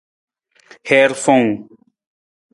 Hiir 0.87 1.11
fowung. 1.23 1.53